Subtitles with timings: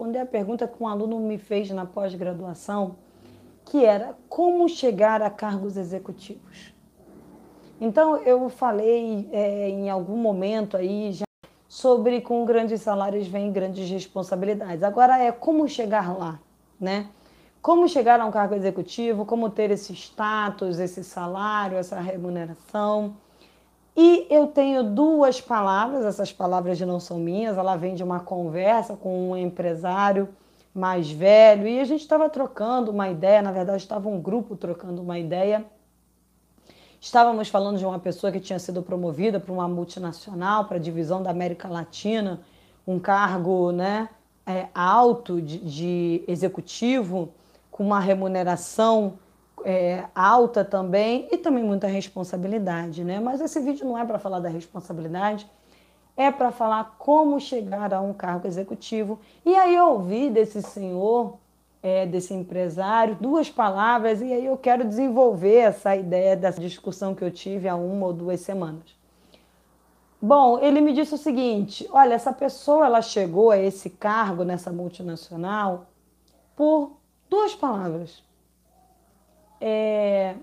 [0.00, 2.96] responder a pergunta que um aluno me fez na pós-graduação,
[3.66, 6.72] que era como chegar a cargos executivos.
[7.78, 11.24] Então, eu falei é, em algum momento aí já
[11.68, 14.82] sobre com grandes salários vem grandes responsabilidades.
[14.82, 16.40] Agora é como chegar lá,
[16.80, 17.08] né?
[17.60, 23.16] Como chegar a um cargo executivo, como ter esse status, esse salário, essa remuneração.
[23.96, 28.96] E eu tenho duas palavras, essas palavras não são minhas, ela vem de uma conversa
[28.96, 30.28] com um empresário
[30.72, 35.02] mais velho e a gente estava trocando uma ideia, na verdade estava um grupo trocando
[35.02, 35.64] uma ideia.
[37.00, 41.22] Estávamos falando de uma pessoa que tinha sido promovida para uma multinacional, para a divisão
[41.22, 42.40] da América Latina,
[42.86, 44.08] um cargo né,
[44.46, 47.30] é, alto de, de executivo,
[47.70, 49.14] com uma remuneração
[49.64, 53.20] é, alta também e também muita responsabilidade, né?
[53.20, 55.46] Mas esse vídeo não é para falar da responsabilidade,
[56.16, 59.18] é para falar como chegar a um cargo executivo.
[59.44, 61.38] E aí eu ouvi desse senhor,
[61.82, 67.24] é, desse empresário, duas palavras, e aí eu quero desenvolver essa ideia dessa discussão que
[67.24, 68.98] eu tive há uma ou duas semanas.
[70.20, 74.70] Bom, ele me disse o seguinte: olha, essa pessoa ela chegou a esse cargo nessa
[74.70, 75.86] multinacional
[76.54, 76.98] por
[77.30, 78.22] duas palavras
[79.60, 80.36] é,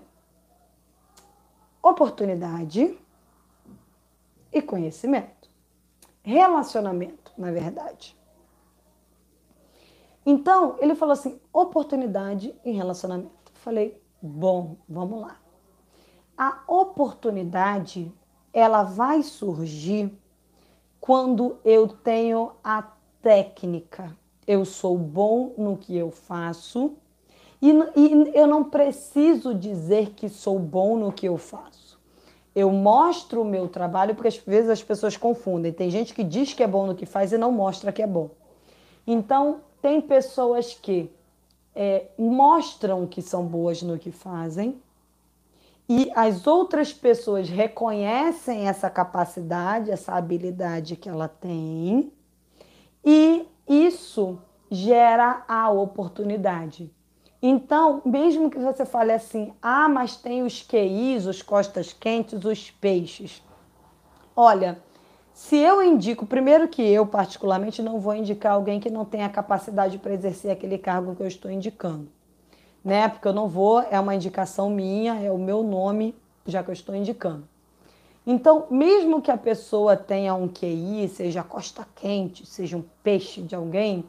[1.82, 2.96] oportunidade
[4.52, 5.50] e conhecimento.
[6.22, 8.16] Relacionamento, na verdade.
[10.24, 13.50] Então, ele falou assim: oportunidade e relacionamento.
[13.54, 15.40] falei, bom, vamos lá.
[16.36, 18.12] A oportunidade,
[18.52, 20.16] ela vai surgir
[21.00, 22.82] quando eu tenho a
[23.20, 24.16] técnica.
[24.46, 26.96] Eu sou bom no que eu faço
[27.60, 31.98] e, e eu não preciso dizer que sou bom no que eu faço.
[32.54, 35.72] Eu mostro o meu trabalho, porque às vezes as pessoas confundem.
[35.72, 38.06] Tem gente que diz que é bom no que faz e não mostra que é
[38.06, 38.30] bom.
[39.06, 41.10] Então, tem pessoas que
[41.74, 44.80] é, mostram que são boas no que fazem,
[45.88, 52.12] e as outras pessoas reconhecem essa capacidade, essa habilidade que ela tem,
[53.02, 54.38] e isso
[54.70, 56.92] gera a oportunidade.
[57.40, 62.70] Então, mesmo que você fale assim, ah, mas tem os QIs, os costas quentes, os
[62.70, 63.42] peixes.
[64.34, 64.82] Olha,
[65.32, 69.96] se eu indico, primeiro que eu particularmente não vou indicar alguém que não tenha capacidade
[69.98, 72.08] para exercer aquele cargo que eu estou indicando,
[72.84, 73.08] né?
[73.08, 76.72] Porque eu não vou, é uma indicação minha, é o meu nome, já que eu
[76.74, 77.48] estou indicando.
[78.26, 83.54] Então, mesmo que a pessoa tenha um QI, seja costa quente, seja um peixe de
[83.54, 84.04] alguém,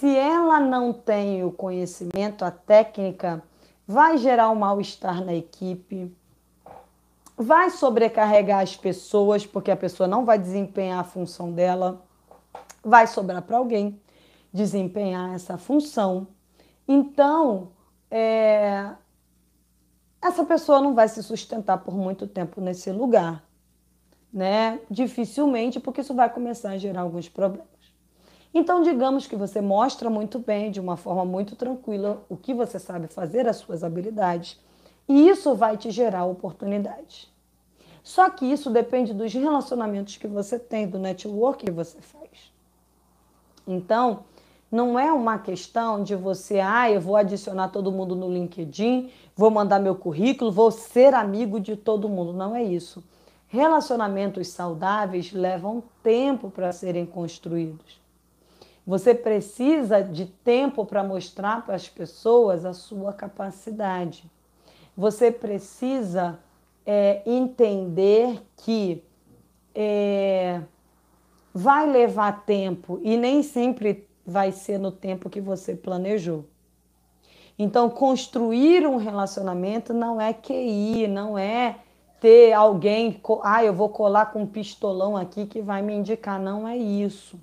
[0.00, 3.42] se ela não tem o conhecimento, a técnica,
[3.86, 6.10] vai gerar um mal-estar na equipe,
[7.36, 12.02] vai sobrecarregar as pessoas, porque a pessoa não vai desempenhar a função dela,
[12.82, 14.00] vai sobrar para alguém
[14.50, 16.28] desempenhar essa função.
[16.88, 17.68] Então,
[18.10, 18.92] é,
[20.22, 23.44] essa pessoa não vai se sustentar por muito tempo nesse lugar,
[24.32, 24.80] né?
[24.90, 27.79] Dificilmente, porque isso vai começar a gerar alguns problemas.
[28.52, 32.78] Então, digamos que você mostra muito bem, de uma forma muito tranquila, o que você
[32.78, 34.58] sabe fazer, as suas habilidades,
[35.08, 37.30] e isso vai te gerar oportunidades.
[38.02, 42.52] Só que isso depende dos relacionamentos que você tem, do network que você faz.
[43.66, 44.24] Então,
[44.70, 49.50] não é uma questão de você, ah, eu vou adicionar todo mundo no LinkedIn, vou
[49.50, 52.32] mandar meu currículo, vou ser amigo de todo mundo.
[52.32, 53.02] Não é isso.
[53.48, 58.00] Relacionamentos saudáveis levam tempo para serem construídos.
[58.90, 64.28] Você precisa de tempo para mostrar para as pessoas a sua capacidade.
[64.96, 66.40] Você precisa
[66.84, 69.00] é, entender que
[69.72, 70.60] é,
[71.54, 76.44] vai levar tempo e nem sempre vai ser no tempo que você planejou.
[77.56, 81.78] Então, construir um relacionamento não é QI, não é
[82.20, 86.40] ter alguém, ah, eu vou colar com um pistolão aqui que vai me indicar.
[86.40, 87.38] Não é isso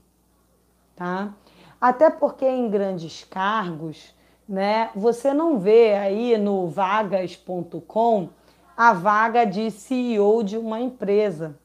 [0.97, 1.33] tá?
[1.79, 4.13] Até porque em grandes cargos,
[4.49, 8.29] né, você não vê aí no vagas.com
[8.75, 11.55] a vaga de CEO de uma empresa.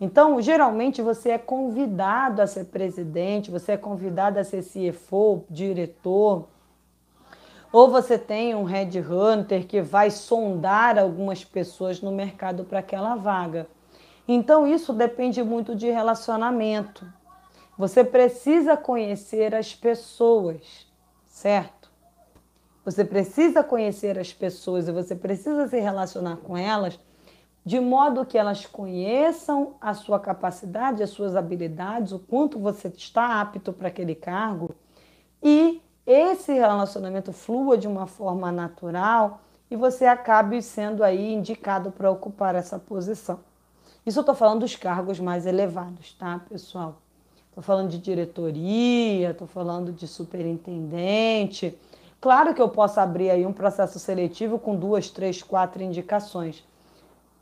[0.00, 6.48] Então, geralmente você é convidado a ser presidente, você é convidado a ser CFO, diretor,
[7.72, 13.66] ou você tem um headhunter que vai sondar algumas pessoas no mercado para aquela vaga.
[14.26, 17.06] Então, isso depende muito de relacionamento.
[17.78, 20.84] Você precisa conhecer as pessoas,
[21.28, 21.88] certo?
[22.84, 26.98] Você precisa conhecer as pessoas e você precisa se relacionar com elas
[27.64, 33.40] de modo que elas conheçam a sua capacidade, as suas habilidades, o quanto você está
[33.40, 34.74] apto para aquele cargo
[35.40, 39.40] e esse relacionamento flua de uma forma natural
[39.70, 43.38] e você acabe sendo aí indicado para ocupar essa posição.
[44.04, 47.02] Isso eu estou falando dos cargos mais elevados, tá, pessoal?
[47.58, 51.76] Estou falando de diretoria, estou falando de superintendente.
[52.20, 56.64] Claro que eu posso abrir aí um processo seletivo com duas, três, quatro indicações.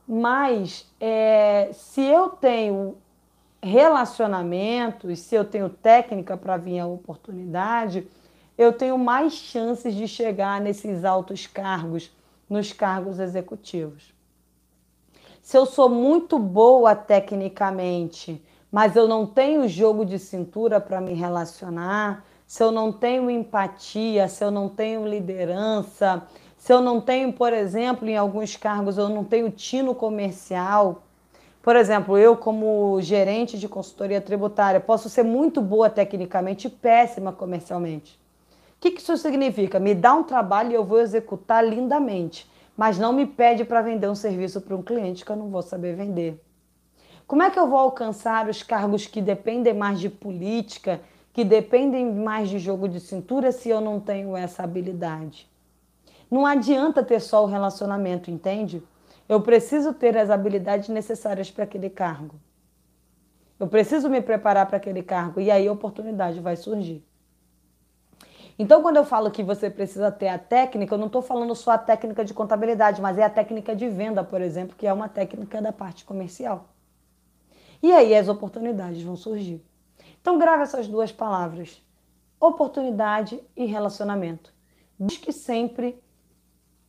[0.08, 2.96] Mas é, se eu tenho
[3.62, 8.08] relacionamento e se eu tenho técnica para vir a oportunidade,
[8.56, 12.10] eu tenho mais chances de chegar nesses altos cargos,
[12.48, 14.14] nos cargos executivos.
[15.42, 18.42] Se eu sou muito boa tecnicamente,
[18.76, 24.28] mas eu não tenho jogo de cintura para me relacionar, se eu não tenho empatia,
[24.28, 26.23] se eu não tenho liderança,
[26.58, 31.05] se eu não tenho, por exemplo, em alguns cargos, eu não tenho tino comercial.
[31.62, 37.32] Por exemplo, eu, como gerente de consultoria tributária, posso ser muito boa tecnicamente e péssima
[37.32, 38.20] comercialmente.
[38.76, 39.81] O que isso significa?
[39.81, 42.46] Me dá um trabalho e eu vou executar lindamente,
[42.76, 45.62] mas não me pede para vender um serviço para um cliente que eu não vou
[45.62, 46.45] saber vender.
[47.26, 51.00] Como é que eu vou alcançar os cargos que dependem mais de política,
[51.32, 55.50] que dependem mais de jogo de cintura, se eu não tenho essa habilidade?
[56.31, 58.81] Não adianta ter só o relacionamento, entende?
[59.28, 62.37] Eu preciso ter as habilidades necessárias para aquele cargo.
[63.58, 67.05] Eu preciso me preparar para aquele cargo e aí a oportunidade vai surgir.
[68.56, 71.73] Então, quando eu falo que você precisa ter a técnica, eu não estou falando só
[71.73, 75.08] a técnica de contabilidade, mas é a técnica de venda, por exemplo, que é uma
[75.08, 76.69] técnica da parte comercial.
[77.82, 79.64] E aí as oportunidades vão surgir.
[80.20, 81.82] Então, grave essas duas palavras:
[82.40, 84.52] oportunidade e relacionamento.
[84.99, 86.02] Busque sempre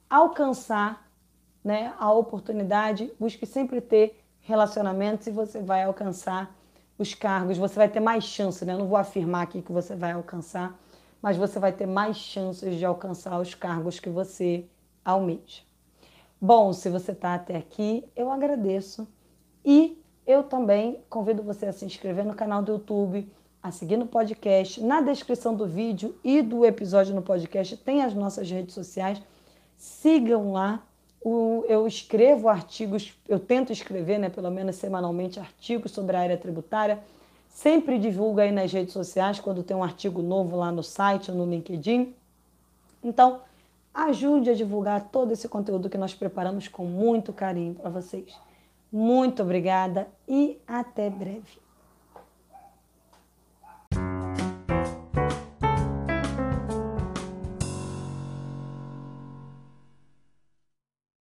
[0.10, 1.10] alcançar
[1.64, 6.56] né, a oportunidade, busque sempre ter relacionamentos e você vai alcançar
[6.98, 8.74] os cargos, você vai ter mais chance, né?
[8.74, 10.80] Eu não vou afirmar aqui que você vai alcançar,
[11.22, 14.66] mas você vai ter mais chances de alcançar os cargos que você
[15.04, 15.62] almeja.
[16.40, 19.08] Bom, se você está até aqui, eu agradeço
[19.66, 19.97] e
[20.28, 23.28] eu também convido você a se inscrever no canal do YouTube,
[23.64, 24.84] a seguir no podcast.
[24.84, 29.22] Na descrição do vídeo e do episódio no podcast tem as nossas redes sociais.
[29.78, 30.84] Sigam lá.
[31.24, 37.00] eu escrevo artigos, eu tento escrever, né, pelo menos semanalmente, artigos sobre a área tributária
[37.58, 41.38] Sempre divulga aí nas redes sociais quando tem um artigo novo lá no site ou
[41.38, 42.14] no LinkedIn.
[43.04, 43.42] Então,
[43.92, 48.32] ajude a divulgar todo esse conteúdo que nós preparamos com muito carinho para vocês.
[48.98, 51.67] Muito obrigada e até breve.